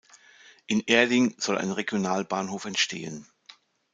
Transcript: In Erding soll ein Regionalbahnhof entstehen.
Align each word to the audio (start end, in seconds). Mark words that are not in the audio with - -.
In 0.65 0.79
Erding 0.87 1.35
soll 1.37 1.59
ein 1.59 1.69
Regionalbahnhof 1.69 2.65
entstehen. 2.65 3.27